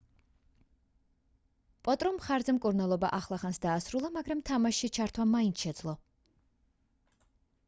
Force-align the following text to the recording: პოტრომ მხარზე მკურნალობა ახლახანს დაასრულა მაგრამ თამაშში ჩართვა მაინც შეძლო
პოტრომ 1.87 2.17
მხარზე 2.21 2.55
მკურნალობა 2.59 3.11
ახლახანს 3.19 3.61
დაასრულა 3.67 4.11
მაგრამ 4.17 4.43
თამაშში 4.51 4.91
ჩართვა 4.99 5.29
მაინც 5.37 5.67
შეძლო 5.69 5.97